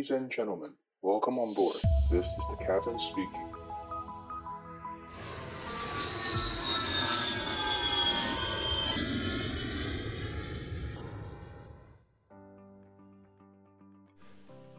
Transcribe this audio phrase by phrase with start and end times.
[0.00, 0.70] Ladies and gentlemen,
[1.02, 1.76] welcome on board.
[2.10, 3.46] This is the captain speaking.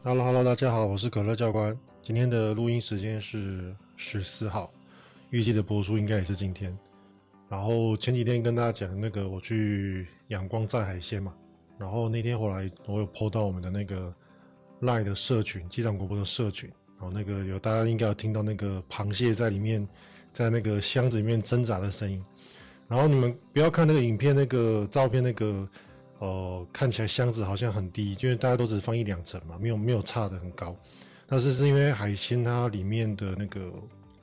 [0.04, 1.78] Hello，Hello，大家好，我是可乐教官。
[2.02, 4.72] 今天的录音时间是十四号，
[5.30, 6.76] 预计的播出应该也是今天。
[7.48, 11.36] 然后前几天跟大家讲那个我去阳光摘海鲜嘛，
[11.78, 14.12] 然后那天回来我有 po 到我们的那个
[14.82, 19.88] Line 的社群，机场广播的社群，然后那个有大家应该有听到那个螃蟹在里面，
[20.34, 22.24] 在那个箱子里面挣扎的声音。
[22.88, 25.68] 然后你们不要看那个影片，那个照片，那个
[26.20, 30.76] 呃看起来箱子好像很低，因为大家都只放一两层嘛，没有没有差的很高。
[31.26, 33.72] 但是是因为海鲜它里面的那个。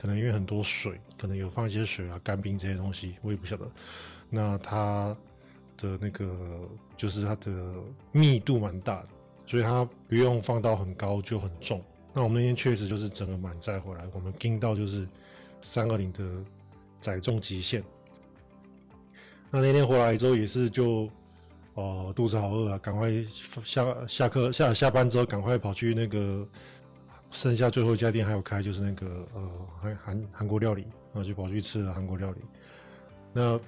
[0.01, 3.69] 可能因为很多水，可能有放一些水啊、干冰这些东西，我也不晓得。
[4.29, 5.13] 那它
[5.75, 6.33] 的那个
[6.95, 7.73] 就是它的
[8.13, 9.09] 密度蛮大的，
[9.49, 11.83] 所以它不用放到很高就很重。
[12.13, 15.07] 那我们那天确实就是整个满载回来，我们盯到就是
[15.63, 16.23] 三二零的
[16.99, 17.83] 载重极限。
[19.49, 21.09] 那那天回来之后也是就
[21.73, 23.09] 哦、肚子好饿啊，赶快
[23.63, 26.47] 下下课下下班之后赶快跑去那个。
[27.31, 30.81] 剩下最后一家店还有开，就是那个呃韩韩韩国料理，
[31.13, 32.37] 然后就跑去吃了韩国料理。
[33.31, 33.59] 那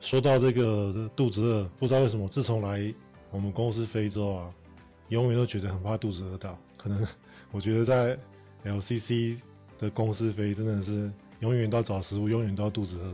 [0.00, 2.92] 说到这个肚子饿，不知道为什么，自从来
[3.30, 4.50] 我们公司非洲啊，
[5.08, 6.58] 永远都觉得很怕肚子饿到。
[6.76, 7.06] 可能
[7.50, 8.18] 我觉得在
[8.64, 9.40] LCC
[9.78, 13.12] 的公司飞真的是永远都要找食物，永远都要肚子饿。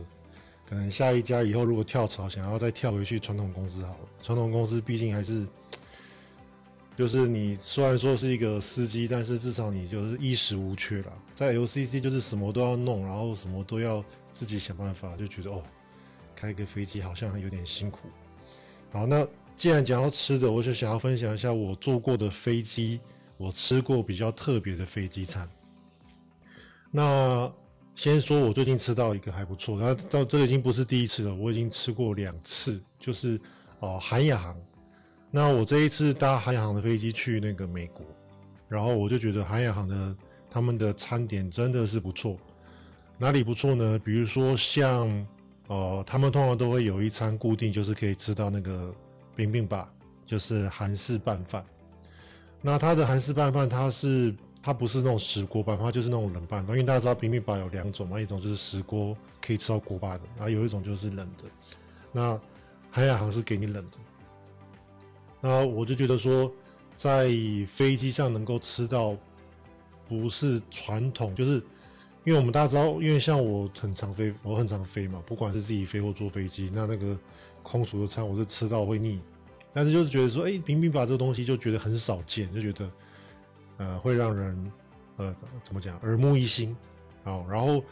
[0.67, 3.99] 可能下一家以后如果跳槽，想要再跳回去传统公司好了。
[4.21, 5.45] 传统公司毕竟还是。
[6.97, 11.11] 就是你虽然说是一个司机，但是至少你就是衣食无缺啦。
[11.33, 14.01] 在 LCC 就是什么都要弄，然后什么都要
[14.31, 15.61] 自己想办法，就觉得哦，
[16.37, 18.07] 开个飞机好像有点辛苦。
[18.93, 22.99] 好，那既然讲到吃的，我就想要分享一下我坐过的飞机，
[23.37, 25.49] 我吃过比较特别的飞机餐。
[26.91, 27.51] 那
[27.95, 33.39] 先说我最近吃到一个还不错，那到这个已经不是第一次了，我已经吃过两次，就是
[33.79, 34.55] 哦韩亚航。
[35.31, 38.05] 那我这一次搭韩亚航的飞机去那个美国，
[38.67, 40.15] 然后我就觉得韩亚航的
[40.49, 42.37] 他们的餐点真的是不错。
[43.17, 43.97] 哪里不错呢？
[43.99, 45.27] 比如说像
[45.67, 48.93] 呃，他们通常都会有一餐固定，就是可以吃到那个
[49.35, 49.91] 冰冰吧，
[50.25, 51.63] 就是韩式拌饭。
[52.61, 56.75] 那它的韩式拌饭，它是它不是那种石锅拌饭，它就是那种冷拌饭。
[56.75, 61.43] 因为大家知道冰冰吧有两种嘛，一种就是石锅可以吃到锅巴的，然后有一种就是冷的。
[62.11, 62.39] 那
[62.89, 63.97] 韩亚航是给你冷的。
[65.41, 66.51] 那我就觉得说，
[66.95, 67.29] 在
[67.67, 69.15] 飞机上能够吃到
[70.07, 71.61] 不是传统，就是
[72.23, 77.15] 因为我们大家知道，因为像我很常飞，我很常飞嘛，不管是自己飞或坐飞机，那那个
[77.65, 79.19] 空厨的餐我是吃到会腻，
[79.73, 82.91] 但是就是觉得说，哎、欸，冰冰吧这个东西就觉得很少见，就觉得
[83.77, 84.71] 呃会让人
[85.17, 86.77] 呃怎么讲耳目一新，
[87.23, 87.83] 哦，然后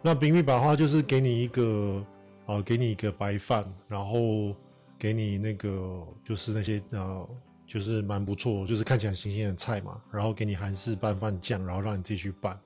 [0.00, 2.06] 那冰冰把的话就是给你一个
[2.46, 4.54] 啊、给你一个白饭，然后。
[4.98, 7.28] 给你那个就是那些呃，
[7.66, 10.00] 就是蛮不错，就是看起来新鲜的菜嘛。
[10.10, 12.58] 然后给你韩式拌饭酱，然后让你自己去拌。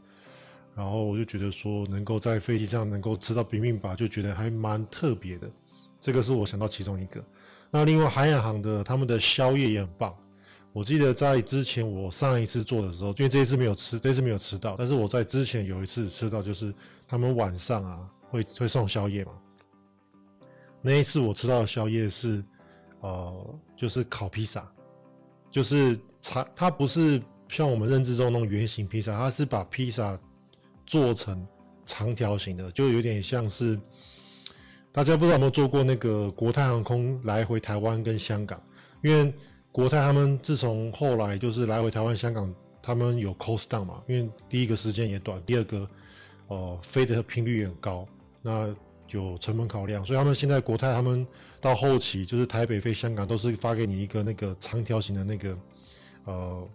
[0.77, 5.51] 然后我就觉得说，能够在飞机上能够吃到冰冰吧，就觉得还蛮特别的。
[6.01, 7.23] 这个是我想到其中一个。
[7.71, 10.17] 那另外韩亚航的他们的宵夜也很棒。
[10.73, 16.73] 我记得在之前我上一次做的时候，因为这一次没有吃，这次没有吃到，但是我在之前有一次吃到，就是
[17.09, 19.33] 他们晚上啊会会送宵夜嘛。
[20.81, 22.43] 那一次我吃到的宵夜是，
[23.01, 24.73] 呃，就是烤披萨，
[25.51, 30.17] 就是它它不是像我们认知中那种圆形披萨，它是把披萨
[30.87, 31.45] 做成
[31.85, 33.77] 长条形的，就有点像是
[34.93, 38.63] 大家不知道有没有坐过那个国泰航空来回台湾跟香港，
[39.03, 39.33] 因为
[39.73, 45.89] 国泰他们自从后来就是来回台湾、香港，他们有 cost down 嘛，因为第一个时间也短，第二个
[46.49, 48.07] 呃飞的频率也很高，
[48.43, 48.75] 那。
[49.13, 51.27] 有成本考量，所以他们现在国泰他们
[51.61, 55.59] 到后期就是台北飞香港都是发给你一个那个长条形的那个，
[56.27, 56.69] 呃，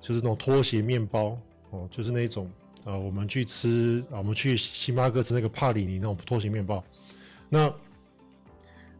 [0.00, 2.50] 就是那种拖鞋面包哦，就是那种
[2.86, 6.82] 呃，我们去吃啊，我们去星巴克吃那个帕里尼那种拖鞋面包。
[7.48, 7.72] 那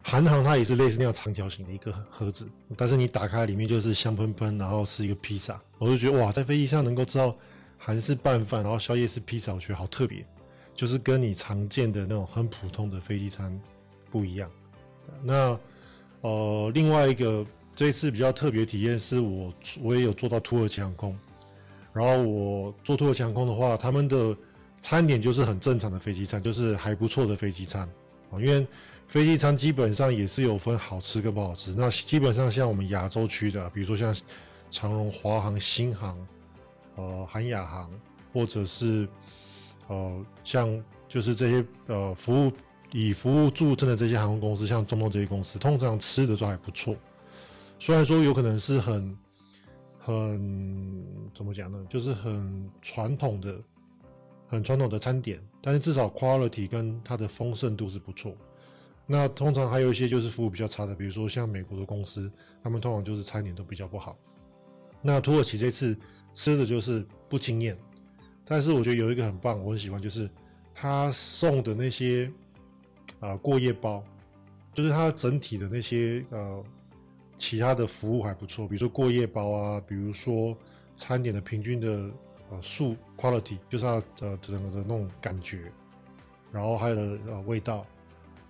[0.02, 5.60] 韩航它也是类似那样长条形的一个盒子，但是你打开里面就是香喷喷，然后是一个披萨。
[5.78, 7.36] 我就觉得哇，在飞机上能够吃到
[7.78, 10.26] 韩式拌饭，然后宵夜是披萨，我觉得好特别。
[10.74, 13.58] 就是跟你常见的那种很普通的飞机餐
[14.10, 14.50] 不一样。
[15.22, 15.58] 那
[16.22, 21.16] 呃，另外一个这一次比较特别体验是我我也有坐到土耳其航空，
[21.96, 24.37] 然后我做土耳其航空的话，他们的
[24.82, 27.88] 餐点就是很正常的飞机餐，就是还不错的飞机餐
[28.31, 28.38] 啊。
[28.38, 28.66] 因为
[29.06, 31.75] 飞机餐基本上也是有分好吃跟不好吃。
[31.75, 34.14] 那基本上像我们亚洲区的，比如说像
[34.70, 36.19] 长荣、华航、新航、
[36.96, 37.90] 呃，韩亚航，
[38.31, 39.08] 或者是
[39.88, 42.52] 呃，像就是这些呃服务
[42.92, 46.94] 以服务著称的这些航空公司，像中东这些公司，通常吃的都还不错。
[47.78, 49.16] 虽然说有可能是很
[50.06, 51.04] 很
[51.34, 53.60] 怎么讲呢，就是很传统的、
[54.46, 58.36] 很传统的餐点，但是至少 quality 跟它的丰盛度是不错。
[59.04, 62.30] 那通常还有一些就是服务比较差的，比如说像美国的公司，
[62.62, 64.16] 他们通常就是餐点都比较不好。
[65.02, 65.98] 那土耳其这次
[66.32, 67.76] 吃的就是不惊艳，
[68.44, 70.30] 但是我觉得有一个很棒，我很喜欢，就是
[70.72, 72.32] 他送的那些
[73.18, 74.04] 啊、过夜包，
[74.72, 76.64] 就是他整体的那些呃
[77.36, 80.56] 其他的服务还不错，比如说过夜包啊，比如说
[80.96, 82.10] 餐点的平均的
[82.50, 85.70] 呃数 quality，就是它呃整个的那种感觉，
[86.50, 87.86] 然后还有的呃味道。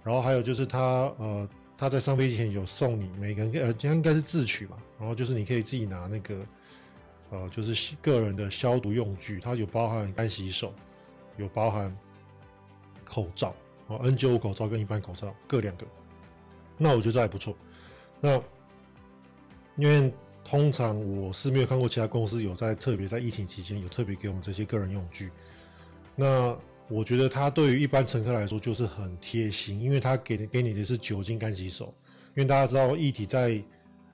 [0.05, 6.47] 然后还有就是他呃他在上飞机前有送你每个人呃应该是自取嘛，然后就是你可以自己拿那个
[7.31, 10.73] 呃就是个人的消毒用具，它有包含干洗手，
[11.37, 11.93] 有包含
[13.05, 13.53] 口罩
[13.89, 15.85] 哦 N95 口罩跟一般口罩各两个，
[16.79, 17.57] 那我觉得这还不错。
[18.21, 18.41] 那
[19.77, 20.13] 因为
[20.45, 25.31] 通常我是没有看过其他公司有在特别在疫情期间有特别给我们这些个人用具，
[26.15, 26.57] 那。
[26.89, 31.93] 我觉得他对于一般乘客来说就是很贴心，因为他给给你的是酒精干洗手，
[32.37, 33.61] 因为大家知道液体在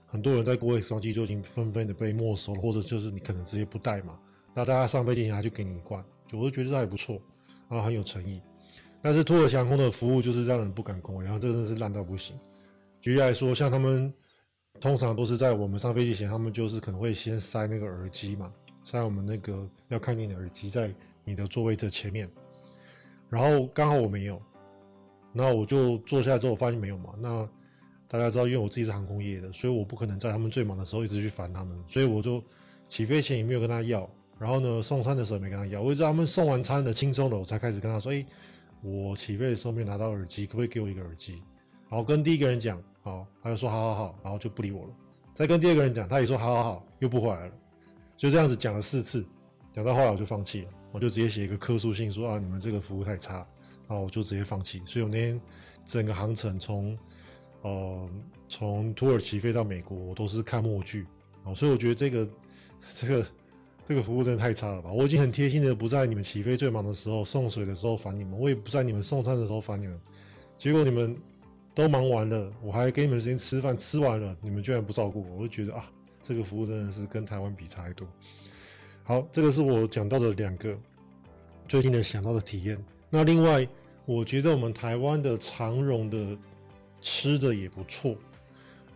[0.07, 4.19] 很多人在过 X 光机就已经纷纷的被没收了，或者就是你可能直接不带嘛，
[4.55, 7.21] 那大家上飞机前他就给你一罐，就我就觉得这还不错，
[7.69, 8.41] 然后很有诚意。
[9.03, 12.35] 但是土耳其航空的服务就是让人不敢恭维，然后这真的是烂到不行。
[13.03, 14.11] 举例来说，像他们
[14.83, 18.53] 通常都是在我们上飞机前，他们就是可能会先塞那个耳机嘛，
[18.83, 20.93] 塞我们那个要看你的耳机在
[21.23, 22.29] 你的座位这前面。
[23.31, 24.43] 然后刚好我没有，
[25.33, 27.15] 那我就坐下来之后，我发现没有嘛。
[27.17, 27.49] 那
[28.09, 32.43] 大家知道，因为我自己是航空业的，所以我不可能在他们最忙的时候一直去烦他们，所以我就
[32.89, 34.11] 起飞前也没有跟他要。
[34.37, 35.81] 然后呢，送餐的时候也没跟他要。
[35.81, 38.27] 我一直到他们送完餐的轻松了，我才开始跟他说：“哎，
[38.83, 41.41] 我起飞的时候没有拿到耳机，可不可以给我一个耳机？”
[41.89, 44.91] 然后跟第一个人讲，好，他就说：“好好好。”然后就不理我了。
[45.35, 47.53] 再跟第二个人讲，他也说：“好好好。”又不回来了。
[48.17, 49.27] 就这样子讲了四次，
[49.73, 50.69] 讲到后来我就放弃了。
[50.93, 53.47] 我就直接写一个客诉信说啊，你们这个服务太差，
[53.89, 54.81] 然后我就直接放弃。
[54.87, 55.41] 所以我那天
[55.85, 56.97] 整个航程从
[57.63, 58.09] 呃
[58.49, 61.07] 从土耳其飞到美国，我都是看默剧
[61.45, 61.53] 啊。
[61.55, 62.29] 所以我觉得这个
[62.93, 63.27] 这个
[63.89, 64.93] 这个服务真的太差了吧？
[64.93, 69.99] 我已经很贴心的不在你们起飞最忙的时候送水的时候烦你们，我也不在你们送餐的时候烦你们。
[70.57, 71.17] 结果你们
[71.75, 75.91] 都忙完了，我还给你们时间吃饭，吃完了你们居然不照顾我，我就觉得啊，
[76.21, 78.07] 这个服务真的是跟台湾比差太多。
[79.05, 80.77] 好，这个是我讲到的两个
[81.67, 82.83] 最近的想到的体验。
[83.09, 83.67] 那另外，
[84.05, 86.37] 我觉得我们台湾的长荣的
[87.01, 88.17] 吃的也不错。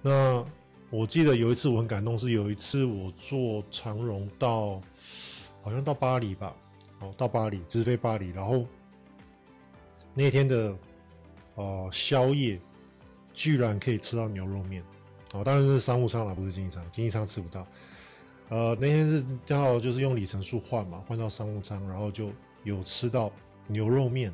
[0.02, 0.44] 那
[0.90, 4.80] 我记得有一次我很感动，是有一次我坐长荣到
[5.62, 6.54] 好像到巴黎吧，
[7.00, 8.64] 哦，到巴黎直飞巴黎，然后
[10.14, 10.76] 那天的
[11.56, 12.60] 呃宵夜
[13.36, 14.82] 居然可以吃到牛肉面，
[15.34, 17.66] 哦，当然是商务舱啦，不是经济舱，经济舱吃不到。
[18.48, 22.32] 呃，那天是刚好就是用里程数换嘛，换到商务舱，然后就
[22.64, 23.30] 有吃到
[23.66, 24.32] 牛肉面，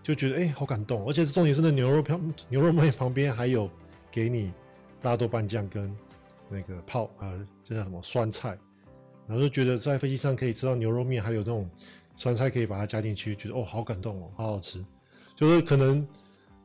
[0.00, 3.68] 就觉得哎、好感动，而且重点是那牛肉片，牛肉面旁边还有
[4.12, 4.52] 给你
[5.02, 5.92] 大豆瓣酱跟
[6.48, 8.56] 那个泡呃，这叫什么酸菜，
[9.26, 11.68] 然后就觉得在飞机上可以吃到牛肉面，还有那种
[12.14, 14.84] 酸菜可以把它加进去，觉得哦，好感动哦，好好吃，
[15.34, 16.06] 就是可能。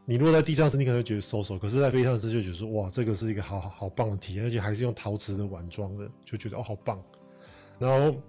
[0.05, 7.01] 你落在地上时，你可能会觉得馊馊；可是，在飞上时就觉得说，哇，这个是一个好好好棒的体验，而且还是用陶瓷的碗装的，就觉得哦，好棒。
[7.79, 8.21] 然后，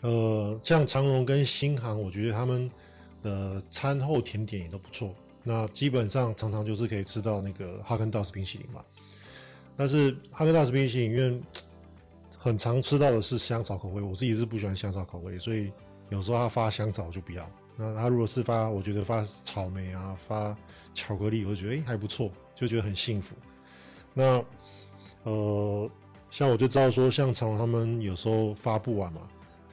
[0.00, 2.70] 呃，像长荣跟新航，我觉得他们
[3.22, 5.14] 的餐后甜点也都不错。
[5.44, 8.84] 那基本上常常就是可以吃到那个哈根达斯冰淇淋嘛。
[9.76, 11.40] 但是哈根达斯冰淇淋，因为
[12.38, 15.70] 很常吃到的是香草口味，我自己是不喜欢香草口味，所以
[16.08, 17.48] 有时候他发香草就不要。
[17.80, 20.56] 那他如果是发，我觉得发草莓啊，发
[20.92, 23.36] 巧克力，我就觉得哎、还不错，就觉得很幸福。
[24.12, 24.44] 那
[25.22, 25.88] 呃，
[26.28, 29.20] 像我就知道说，像长龙他们有时候发不完嘛，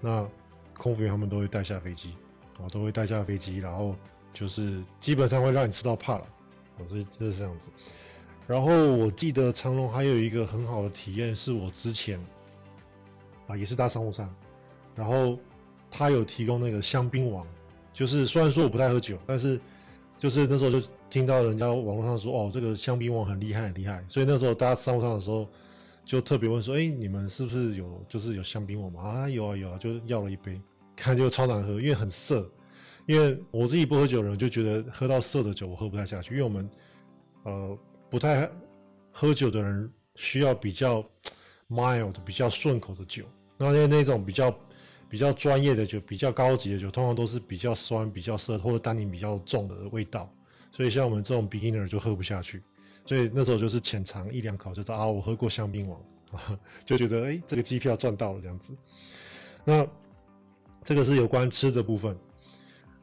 [0.01, 0.29] 那
[0.77, 2.13] 空服员他们都会带下飞机，
[2.59, 3.95] 啊，都会带下飞机，然后
[4.31, 6.27] 就是基本上会让你吃到怕了，
[6.77, 7.71] 啊，这这是这样子。
[8.45, 12.23] 然后我记得长荣还有一个很好的体验，是我之前
[13.47, 14.31] 啊也是搭商务舱，
[14.93, 15.39] 然后
[15.89, 17.43] 他有提供那个香槟王。
[17.95, 19.57] 就是虽然说我不太喝酒，但是
[20.17, 25.47] 就是那时候就听到人家网络上说哦，这个香槟王很厉害很厉害，所以那时候大家商务上的时候
[26.03, 29.01] 就特别问说，哎，你们是不是有就是有香槟王吗？
[29.01, 30.61] 啊，有啊有啊，就要了一杯，
[30.93, 32.47] 看就超难喝，因为很涩。
[33.07, 36.69] 因为我自己不喝酒的人就觉得喝到涩的酒我喝不太下去，因为我们
[37.43, 37.77] 呃
[38.09, 38.49] 不太
[39.11, 41.01] 喝酒的人需要比较
[41.69, 43.23] mild 比较顺口的酒。
[43.57, 44.53] 那那那种比较
[45.09, 50.29] 比较专业的酒，比较高级的酒，通常都是比较酸、比较涩或者单宁比较重的味道。
[50.71, 52.61] 所以像我们这种 beginner 就喝不下去。
[53.05, 56.01] 所以那时候就是浅尝一两口，就知道啊，我喝过香槟王，
[56.83, 58.75] 就觉得哎、欸，这个机票赚到了这样子。
[59.63, 59.87] 那
[60.81, 62.17] 这个是有关吃的部分。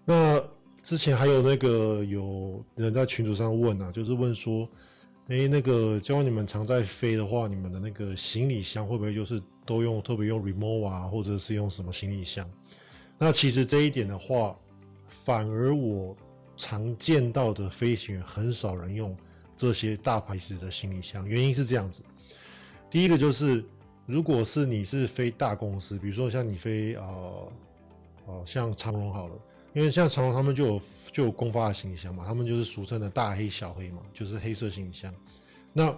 [0.04, 0.42] 那
[0.82, 4.68] 之前还有那个有人在群组上问啊，就是问说，
[5.28, 12.48] 哎、那个教你们常在飞的话，你们的那个行李箱会不会就是都用特别用 Rimowa 啊，或者是用什么行李箱？
[13.18, 14.56] 那其实这一点的话，
[15.06, 16.16] 反而我
[16.56, 19.16] 常见到的飞行员很少人用。
[19.54, 22.02] 这些大牌子的行李箱，原因是这样子。
[22.90, 23.64] 第一个就是，
[24.06, 27.52] 如果是你是飞大公司，比如说像你飞呃
[28.26, 29.34] 呃像长荣好了，
[29.72, 35.14] 因为像长荣他们就有就有公发的行李箱嘛，他们就是俗称的大黑小黑嘛，就是黑色行李箱。
[35.72, 35.96] 那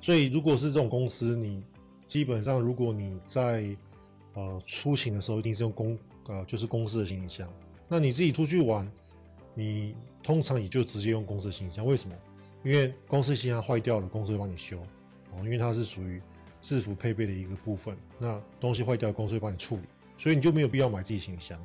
[0.00, 1.62] 所以如果是这种公司，你
[2.06, 3.76] 基本上如果你在
[4.34, 7.48] 呃出行的时候，一定是用公呃就是公司的行李箱。
[7.88, 8.90] 那你自己出去玩。
[9.54, 9.92] 你
[10.22, 12.14] 通常也就直接用公司行李箱，为什么？
[12.62, 14.78] 因为公司行李箱坏掉了，公司会帮你修
[15.32, 16.22] 哦，因为它是属于
[16.60, 17.96] 制服配备的一个部分。
[18.20, 19.82] 那东西坏掉，公司会帮你处理，
[20.16, 21.60] 所以你就没有必要买自己行李箱。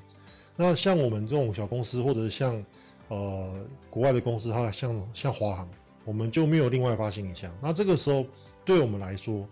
[0.55, 2.63] 那像我们这种小公司，或者像
[3.07, 5.69] 呃国外的公司，它像像华航，
[6.05, 7.51] 我们就没有另外发行李箱。
[7.61, 8.25] 那这个时候
[8.63, 9.47] 对我们来说，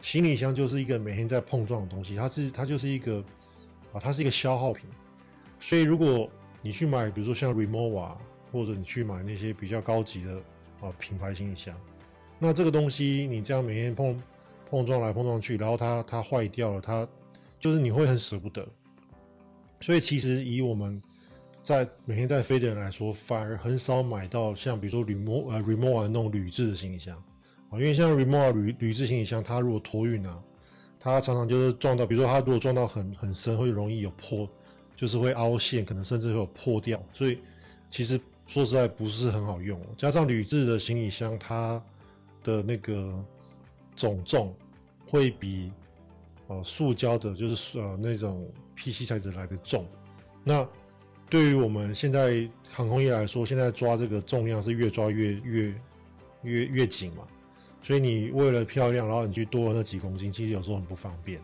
[0.00, 3.24] 行李箱就是一个每天在碰撞的东西，它是它就是一个
[3.92, 4.88] 啊，它是一个消耗品。
[5.58, 6.28] 所以如果
[6.60, 8.14] 你去买，比如说像 Rimowa，
[8.52, 10.34] 或者你去买那些比较高级的
[10.82, 11.74] 啊品牌行李箱，
[12.38, 14.22] 那这个东西你这样每天碰
[14.68, 17.08] 碰撞来碰撞去，然后它它坏掉了，它
[17.58, 18.66] 就是你会很舍不得。
[19.84, 20.98] 所以其实以我们
[21.62, 27.14] 在每天在飞的人来说，反而很少买到像比如说 Rimo 呃 remova 的那种铝制的行李箱
[27.68, 30.42] 啊，因为像 Rimowa 铝铝制行李箱，它如果托运啊，
[30.98, 34.48] 它常常就是撞到，比如说它如果撞到很很深，会容易有破。
[34.96, 37.40] 就是会凹陷，可能甚至会有破掉，所以
[37.90, 39.78] 其实说实在不是很好用。
[39.96, 41.82] 加上铝制的行李箱，它
[42.44, 43.12] 的那个
[43.96, 44.54] 总重
[45.04, 45.72] 会比
[46.48, 49.86] 呃塑胶的，就是呃那种 PC 材质来的重。
[50.42, 50.66] 那
[51.30, 55.74] 对于我们现在航空业来说，现在抓这个重量是越抓越越
[56.42, 57.24] 越越紧嘛，
[57.82, 61.40] 所以你为了漂亮，然后你去多了那几公斤，其实有时候很不方便。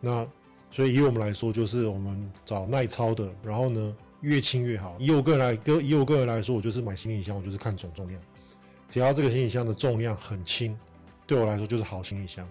[0.00, 0.26] 那
[0.70, 4.96] 所以以我们来说，就是我们找耐操的，然后呢，越轻越好。
[4.98, 8.20] 以我个人来，以我个人来说，我就是买行李箱，我就是看总重量，
[8.88, 10.76] 只要这个行李箱的重量很轻，
[11.26, 12.46] 对我来说就是好行李箱。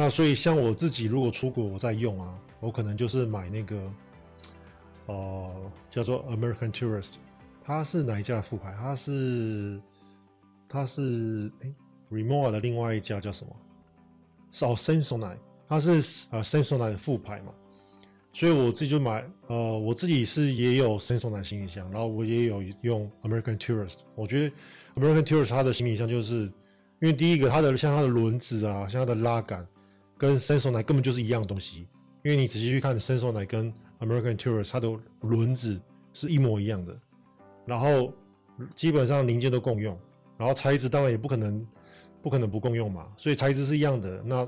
[0.00, 3.92] 那所以像我自己如果出国我在用啊，我可能就是买那个，
[5.06, 7.14] 呃，叫做 American Tourist，
[7.64, 8.72] 它是哪一家的副牌？
[8.78, 9.80] 它是
[10.68, 11.74] 它是哎
[12.12, 13.52] Rimowa 的另外一家叫什么？
[14.52, 15.90] 是哦 Samsonite 它是
[16.30, 17.52] 呃 Samsonite 的副牌嘛，
[18.32, 24.02] 所以我自己就买呃我自己是也有 Samsonite 行李箱，然后我也有用 American Tourist。
[24.14, 24.54] 我觉得
[24.94, 26.42] American Tourist 它的行李箱就是
[27.00, 29.66] 因为第一个它的像它的轮子啊，像它的拉杆
[30.18, 31.86] 跟 Samsonite 根本就是一样的东西，
[32.22, 35.80] 因为你仔细去看 Samsonite 跟 American Tourist 它的轮子
[36.12, 36.94] 是一模一样的，
[37.64, 38.12] 然后
[38.74, 39.98] 基本上零件都共用，
[40.36, 41.66] 然后材质当然也不可能
[42.20, 44.46] 不可能不共用嘛，所以材质是一样的那。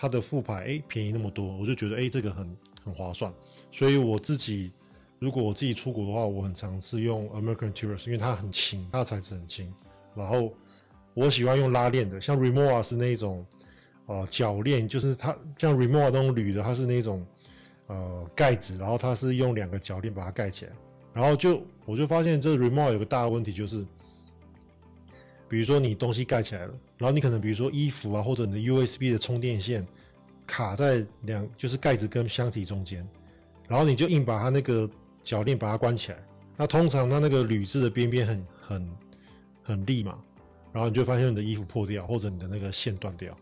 [0.00, 3.34] 它的副牌哎便宜那么多，我就觉得哎这个很很划算，
[3.72, 4.70] 所以我自己
[5.18, 9.74] 如果我自己出国的话，我很常是用 American Tourist，因为它很轻，它的材质很轻。
[10.14, 10.54] 然后
[11.14, 13.44] 我喜欢用拉链的，像 Rimowa 是那种
[14.08, 17.24] 呃铰链，就是它像 Rimowa 那种铝的，它是那种
[17.86, 20.72] 呃盖子，然后它是用两个铰链把它盖起来。
[21.14, 23.86] 然后就我就发现这 Rimowa 有个大的问题就是，
[25.48, 26.74] 比如说你东西盖起来了。
[26.98, 29.86] 然后你可能比如说衣服啊，或者你的 USB 的充电线
[30.44, 33.08] 卡在两就是盖子跟箱体中间，
[33.68, 34.88] 然后你就硬把它那个
[35.22, 36.18] 铰链把它关起来。
[36.56, 38.90] 那通常它那个铝制的边边很很
[39.62, 40.18] 很利嘛，
[40.72, 43.36] 然后你就发现你的衣服破掉，或者你的那个线断掉。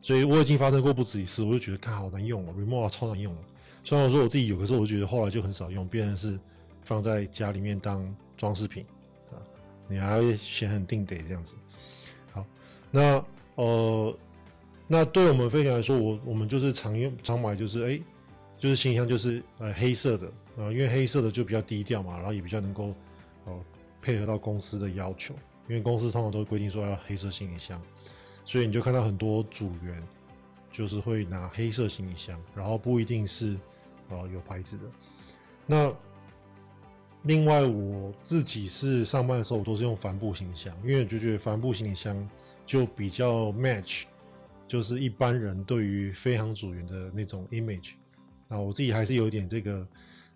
[0.00, 3.36] 所以我已经发生过不止一次，我就觉得看好难用哦，Rimowa 超难用。
[3.84, 6.38] 虽然我说我自己有，可是我觉得后来就很少用，变成是
[6.82, 8.84] 放在家里面当装饰品
[9.30, 9.36] 啊，
[9.88, 11.54] 你还会显很定得这样子。
[12.30, 12.44] 好
[12.90, 13.24] 那
[13.56, 14.16] 呃，
[14.86, 18.00] 那对我们飞行来说，我我们就是常用常买，就是哎，
[18.58, 20.26] 就是行李箱就是呃黑色的
[20.58, 22.92] 啊、因为黑色的就比较低调嘛，然后也比较能够
[23.44, 23.60] 哦、
[24.02, 25.34] 配合到公司的要求，
[25.68, 27.80] 因为公司通常都规定说要黑色行李箱，
[28.48, 30.02] 所以你就看到很多组员
[30.72, 33.54] 就是会拿黑色行李箱，然后不一定是
[34.08, 34.84] 呃有牌子的。
[35.66, 35.94] 那
[37.24, 42.26] 另外我自己是上班的时候，我都是用帆布行李箱，因为我就觉得帆布行李箱。
[42.64, 44.02] 就比较 match
[44.66, 47.94] 就是一般人对于飞行组员的那种 image。
[48.46, 49.88] 那我自己还是有一点这个，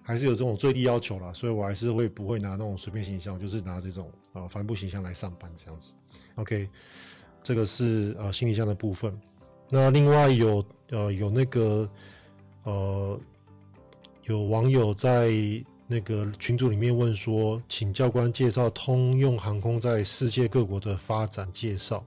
[0.02, 5.92] 还是有这种最低要求啦，所以我还是会不会拿那种随便形象，就是拿这种啊帆布形象来上班这样子。
[6.36, 6.70] OK，
[7.42, 9.18] 这个是呃行李箱的部分。
[9.68, 11.88] 那另外有呃有那个
[12.64, 13.20] 呃
[14.24, 15.30] 有网友在
[15.86, 22.04] 那个群组里面问说，请教官介绍通用航空在世界各国的发展介绍，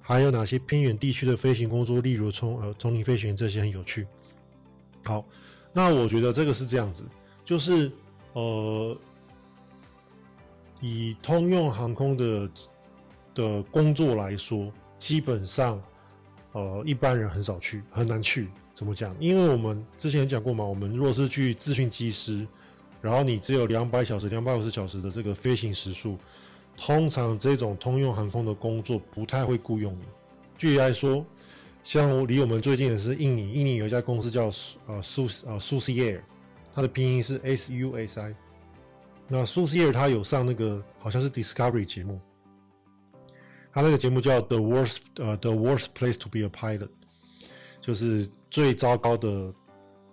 [0.00, 4.06] 还有哪些偏远地区的飞行工作，例如从呃丛林飞行员这些很有趣。
[5.04, 5.24] 好，
[5.72, 7.04] 那我觉得这个是这样子，
[7.44, 7.90] 就是
[8.34, 8.96] 呃，
[10.80, 12.50] 以通用航空的
[13.34, 15.82] 的工作来说，基本上
[16.52, 18.48] 呃一般人很少去，很难去。
[18.74, 19.14] 怎么讲？
[19.20, 22.46] 因为我们之前讲过嘛，我们若是去咨询机师，
[23.00, 26.16] 然后你只有两百小时、两百五十小时的这个飞行时数，
[26.76, 30.04] 通常这种通用航空的工作不太会雇佣你。
[30.56, 31.24] 具体来说。
[31.84, 34.44] 像离我们最近的是印尼，印尼有一家公司叫
[34.86, 36.20] 呃苏呃 Susi Air，
[36.72, 38.32] 它的拼音是 S U S I。
[39.26, 42.20] 那 Susi Air 它有上那个好像是 Discovery 节目，
[43.72, 46.90] 它那个节目叫 The Worst 呃 The Worst Place to be a Pilot，
[47.80, 49.52] 就是最糟糕的，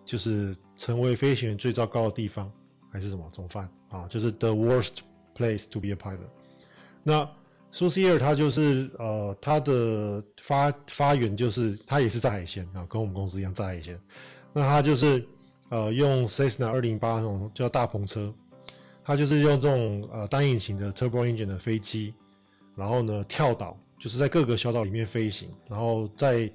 [0.06, 2.50] 就是成为飞行员最糟糕的地方
[2.90, 4.08] 还是什么总犯啊？
[4.08, 5.00] 就是 The Worst
[5.36, 6.30] Place to be a Pilot。
[7.04, 7.30] 那
[7.72, 14.00] Susi Air 它就是呃，它的发发源就是它也是载海鲜啊，跟我们公司一样载海鲜。
[14.54, 15.24] 那它就是
[15.70, 18.34] 呃用 Cessna 二零八那种叫大篷车，
[19.04, 22.14] 它就是用这种呃单引擎的 Turbo Engine 的飞机，
[22.76, 26.52] 然后呢跳岛，就是在各个小岛里面飞行，然后载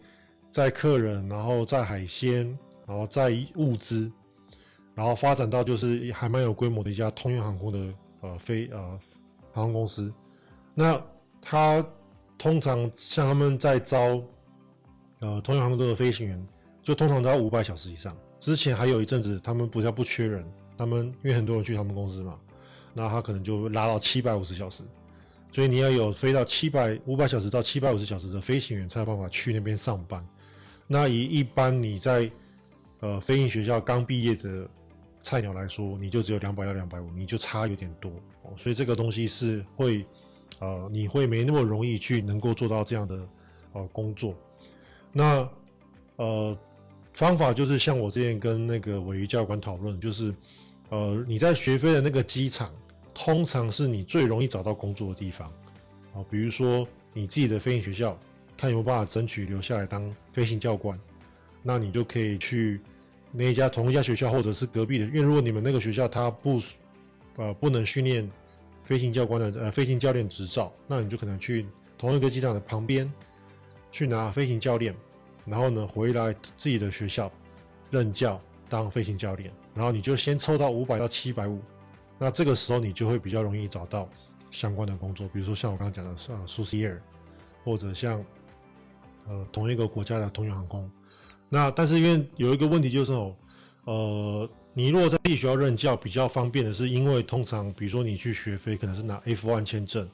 [0.50, 2.47] 载客人，然后载海鲜，
[2.87, 4.11] 然后载物资，
[4.94, 8.99] 然后发展到就是还蛮有规模的一家通用航空的呃飞呃
[9.52, 10.12] 航空公司。
[10.75, 11.00] 那
[11.40, 11.87] 他
[12.38, 14.23] 通常像他们在招，
[15.21, 16.49] 呃，通用航空的飞行员，
[16.83, 18.16] 就通常都要五百小时以上。
[18.38, 20.44] 之前还有一阵子，他们不叫不缺人，
[20.76, 22.38] 他们因为很多人去他们公司嘛，
[22.93, 24.82] 那他可能就拉到七百五十小时。
[25.54, 30.26] 所以你要有飞到七百五百小时到七百五十小时的飞行员，才有办法去那边上班。
[30.88, 32.28] 那以一般你在
[32.99, 34.69] 呃飞行学校刚毕业的
[35.23, 38.10] 菜鸟来说，你就只有两百到两百五，你就差有点多
[38.43, 38.50] 哦。
[38.56, 40.04] 所以这个东西是会。
[40.60, 43.28] 呃，你会没那么容易去能够做到这样的
[43.73, 44.36] 呃工作。
[45.12, 45.47] 那
[46.14, 46.56] 呃
[47.12, 50.32] 方法就是像我之前跟那个鮪鱼教官讨论，就是
[50.90, 52.73] 呃你在学飞的那个机场，
[53.14, 55.50] 通常是你最容易找到工作的地方
[56.12, 58.18] 啊、比如说你自己的飞行学校，
[58.56, 60.98] 看有没有办法争取留下来当飞行教官，
[61.62, 62.80] 那你就可以去
[63.32, 65.06] 那一家同一家学校，或者是隔壁的。
[65.06, 66.60] 因为如果你们那个学校它不
[67.36, 68.30] 呃不能训练。
[68.86, 73.10] 飞行教官的呃飞行教练执照，那你就可能去同一个机场的旁边
[73.90, 74.94] 去拿飞行教练，
[75.46, 77.32] 然后呢回来自己的学校
[77.90, 81.62] 任教当飞行教练，然后你就先凑到五百到七百五，
[82.18, 84.08] 那这个时候你就会比较容易找到
[84.50, 86.98] 相关的工作，比如说像我刚刚讲的啊，Susi Air，
[87.64, 88.24] 或者像
[89.26, 90.90] 呃同一个国家的通用航空，
[91.48, 93.36] 那但是因为有一个问题就是哦，
[93.84, 94.50] 呃。
[94.76, 100.10] 你如果在自己学校任教比较方便的是，因为通常比如说你去学飞，可能是拿 F1 签证，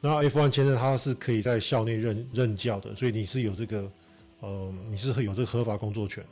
[0.00, 3.92] 那 F1 签证它是可以在校内任任教的，所以你是有这个，
[4.40, 6.24] 呃，你是有这个合法工作权。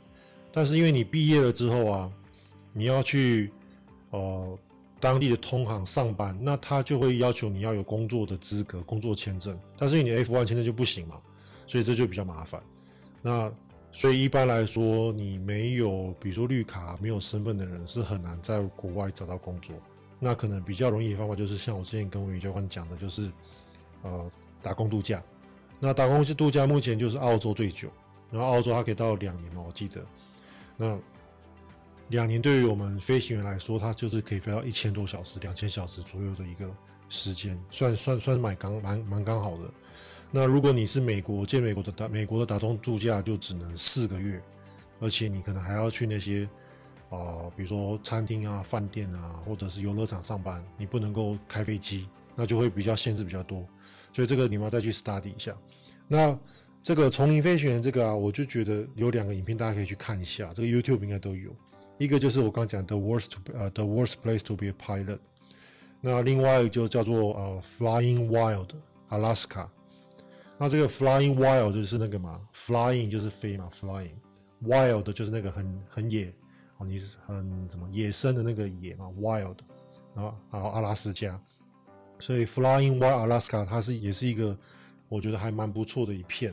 [0.51, 2.11] 但是因为你毕业了之后啊，
[2.73, 3.51] 你要去
[4.09, 4.57] 呃
[4.99, 11.19] 当地的通航上班，那他就会要求你要有工作的资格、工作签证，但是你 F1 签证就不行嘛，
[11.65, 12.61] 所以这就比较麻烦。
[13.21, 13.51] 那
[13.91, 19.75] 所以一般来说，你没有比如说绿卡、没有身份的人是很难在国外找到工作。
[20.19, 23.31] 那可能比较容易的方法就是像我之前跟鮪鱼教官讲的，就是
[24.01, 24.31] 呃
[24.61, 25.21] 打工度假。
[25.79, 27.87] 那打工度假目前就是澳洲最久，
[28.31, 30.03] 然后澳洲它可以到两年嘛，我记得。
[30.75, 30.99] 那
[32.09, 36.69] 两年对于我们飞行员来说，它就是可以飞到一千多小时、两千小时左右的一个
[37.09, 39.63] 时间，算算算是蛮刚蛮蛮刚好的。
[40.31, 44.41] 那如果你是美国，见美国的打美国的打工度假就只能四个月，
[44.99, 46.47] 而且你可能还要去那些，
[47.09, 53.65] 呃，比如说餐厅啊、饭店啊，或者是游乐场上班，你不能够开飞机，那就会比较限制比较多。
[54.11, 55.55] 所以这个你们要再去 study 一下。
[56.07, 56.37] 那
[56.81, 61.53] 这个丛林飞行员这个啊，我就觉得有两个影片大家可以去看一下，这个 YouTube 应该都有。
[61.97, 65.19] 一个就是我刚讲的 worst 呃 The worst place to be a pilot，
[66.01, 68.69] 那另外一个就叫做呃 Flying Wild
[69.09, 69.67] Alaska。
[70.59, 74.15] 那这个 flying wild 就是那个嘛，flying 就是飞嘛，flying
[74.63, 76.33] wild 就是那个很很野
[76.77, 79.57] 哦，你是很怎么野生的那个野嘛，wild
[80.15, 81.39] 啊，然后阿拉斯加，
[82.17, 84.57] 所以 flying wild Alaska 它是也是一个
[85.07, 86.51] 我觉得还蛮不错的一片。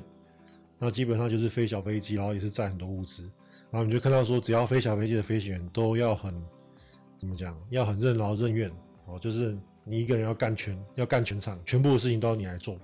[0.78, 3.30] 那基本上就是飞小飞机，然后也是载很多物资。
[3.74, 6.32] 然后你就看到说，只要飞小飞机的飞行员都要很
[7.18, 8.70] 怎么讲，要很任劳任怨
[9.04, 12.78] 哦，就是你一个人要干全要干全场，全部的事情都要你来做，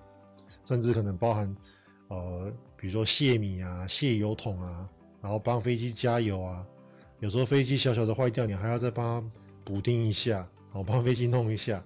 [0.64, 1.56] 甚至可能包含
[2.08, 4.88] 呃，比如说卸米啊、卸油桶啊，
[5.22, 6.66] 然后帮飞机加油啊。
[7.20, 11.80] 有时候飞机小小的坏掉，你还要再帮它补丁一下，然后帮飞机弄一下。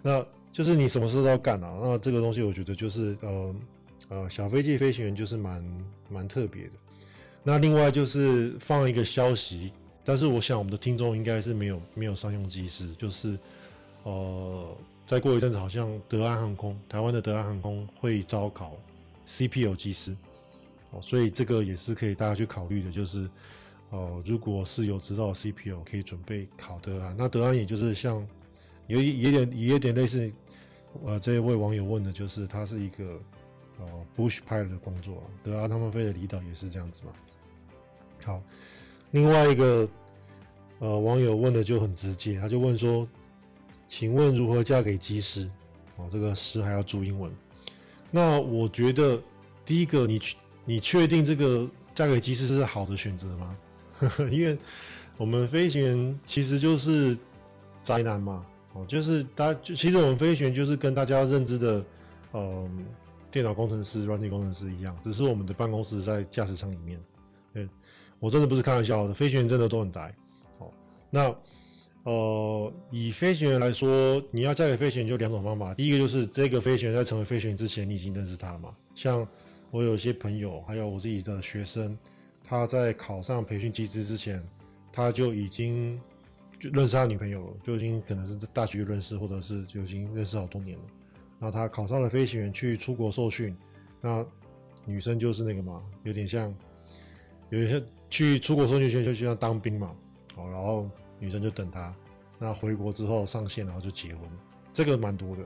[0.00, 1.78] 那就是你什么事都要干啊。
[1.82, 3.54] 那这个东西我觉得就是呃
[4.08, 6.70] 呃，小飞机飞行员就是蛮蛮特别的。
[7.48, 9.72] 那另外就是放一个消息，
[10.04, 13.38] 但是我想我们的听众应该是没有没有商用机师，就是
[14.02, 18.76] 呃，再过一阵子好像德安航空台湾的德安航空会招考
[19.24, 20.14] CPU 机师，
[20.90, 23.26] 哦，所以这个也是可以大家去考虑的，就是。
[23.90, 28.22] 哦，如果是有执照 CPU，可以准备考德安，那德安也就是像
[28.86, 30.30] 有一有点也有点类似，
[31.06, 33.18] 呃，这一位网友问的就是他是一个
[33.78, 37.12] 呃 Bush Pilot 的工作，德安他们飞的离岛也是这样子嘛。
[38.24, 38.42] 好，
[39.12, 39.88] 另外一个
[40.80, 43.08] 呃网友问的就很直接，他就问说，
[43.86, 45.48] 请问如何嫁给机师？
[45.96, 47.32] 哦，这个师还要注英文。
[48.10, 49.20] 那我觉得
[49.64, 50.20] 第一个，你
[50.64, 53.56] 你确定这个嫁给机师是好的选择吗？
[54.30, 54.56] 因为
[55.16, 57.18] 我们飞行员其实就是
[57.82, 61.84] 宅男嘛，哦，就是大家就其实我们飞行员就是跟大家认知的，
[62.34, 62.86] 嗯，
[63.30, 67.00] 电脑工程师、软体工程师一样，只是我们的办公室在驾驶舱里面。
[67.52, 67.68] 对，
[68.20, 70.14] 我真的不是开玩笑的，飞行员真的都很宅。
[70.58, 70.72] 哦，
[71.10, 71.34] 那
[72.04, 78.74] 呃，以飞行员来说，你要嫁给飞行员就两种方法，第一个就是这个飞行员在成为飞行员之前，你已经认识他了嘛。
[78.94, 79.26] 像
[79.70, 81.96] 我有些朋友，还有我自己的学生。
[82.50, 84.42] 他在考上培训机制之前，
[84.90, 86.00] 他就已经
[86.58, 90.84] 就认识他女朋友了，就已经可能是大学认识，或者是就已经认识好多年了。
[91.38, 93.54] 然后他考上了飞行员，去出国受训。
[94.00, 94.24] 那
[94.86, 96.48] 女生就是那个嘛，有点像，
[97.50, 99.94] 有点像去出国受训，就就像当兵嘛。
[100.34, 101.94] 好，然后女生就等他。
[102.38, 104.20] 那回国之后上线，然后就结婚，
[104.72, 105.42] 这个蛮多的。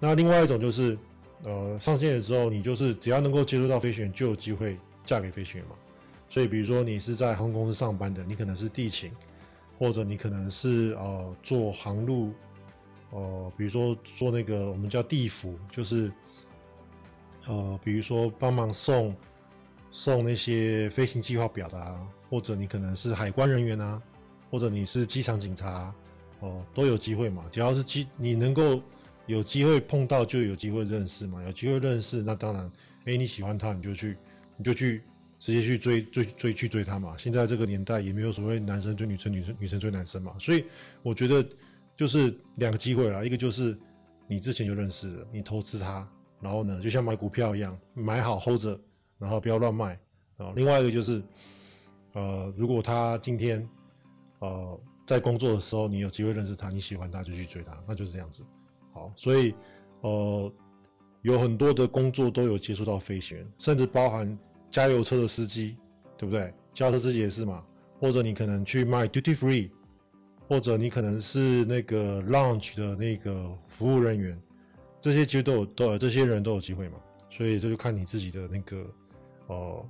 [0.00, 0.98] 那另外一种就是，
[1.44, 5.76] 呃，上线的时候，你就是只要能够接触到飞行员，就有机会嫁给飞行员嘛。
[6.28, 9.12] 所以，比如说你是在航空公司上班的，你可能是地勤，
[9.78, 12.32] 或者你可能是呃做航路，
[13.10, 16.10] 呃，比如说做那个我们叫地服，就是
[17.46, 19.14] 呃，比如说帮忙送
[19.90, 24.02] 送那些飞行计划表的啊，或者你可能是海关人员啊，
[24.50, 25.94] 或者你是机场警察，
[26.40, 27.44] 哦、都有机会嘛。
[27.50, 28.82] 只要是机，你能够
[29.26, 31.42] 有机会碰到，就有机会认识嘛。
[31.44, 32.70] 有机会认识，那当然，
[33.04, 34.16] 哎、你喜欢他，你就去，
[34.56, 35.02] 你就去。
[35.42, 37.16] 直接去追追追去追他嘛？
[37.16, 40.34] 现在这个年代也没有所谓男生追女生、女生女生追男生嘛。
[40.38, 40.66] 所以
[41.02, 41.42] 我觉得
[41.96, 43.74] 就是两个机会啦，一个就是
[44.28, 46.06] 你之前就认识了，你投资他，
[46.42, 48.78] 然后呢，就像买股票一样，买好 hold 着，
[49.20, 49.96] 然后不要乱卖
[50.38, 50.52] 啊。
[50.56, 51.22] 另外一个就是，
[52.14, 53.68] 呃，如果他今天
[54.40, 58.42] 呃在工作的时候，你有机会认识他，你喜欢他就去追他，那就是这样子。
[58.92, 59.54] 好，所以
[60.00, 60.52] 呃
[61.22, 64.36] 有很多的工作都有接触到飞行员，甚至包含。
[64.70, 65.76] 加油车的司机，
[66.16, 66.54] 对不对？
[66.72, 67.66] 加油车司机也是嘛。
[67.98, 69.68] 或者你可能去卖 duty free，
[70.46, 74.40] 或者你可能是那个 lounge 的那个服务人员，
[75.00, 77.00] 这些其实都有，都有这些人都有机会嘛。
[77.28, 78.86] 所以这就看你自己的那个，
[79.50, 79.86] 呃，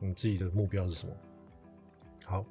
[0.00, 1.12] 你自己的目标是什么。
[2.24, 2.44] 好，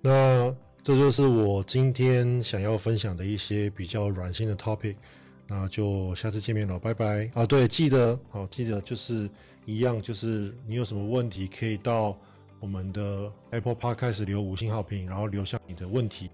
[0.00, 4.96] 那这就是我今天想要分享的一些比较软性的 topic。
[5.46, 7.44] 那就下次见面了，拜拜啊！
[7.44, 9.28] 对，记得好，记得就是
[9.64, 12.16] 一样，就是你有什么问题，可以到
[12.60, 16.30] 我们的 Apple Podcast 留五星好评，然后留下你的问题。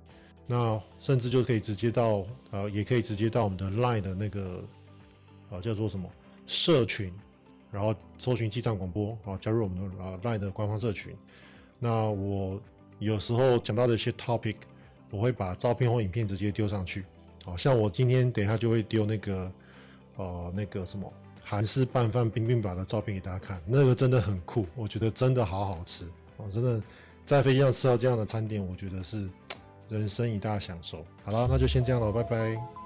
[0.47, 4.63] 那甚至就可以直接到呃，也可以直接到我们的 Line 的那个
[5.49, 6.07] 呃叫做什么
[6.45, 7.11] 社群，
[7.71, 11.15] 然后搜寻机长广播啊，加入我们的啊 Line 的官方社群。
[11.79, 12.61] 那我
[12.99, 14.57] 有时候讲到的一些 topic，
[15.11, 17.05] 我会把照片或影片直接丢上去。
[17.45, 19.53] 好像我今天等一下就会丢那个，
[20.17, 21.13] 呃，那个什么
[21.45, 26.05] 韩式拌饭冰冰板的照片给大家看，那个真的很酷，我觉得真的好好吃
[26.39, 26.83] 哦，真的
[27.25, 29.29] 在飞机上吃到这样的餐点，我觉得是
[29.89, 31.05] 人生一大享受。
[31.23, 32.86] 好了，那就先这样了，拜拜。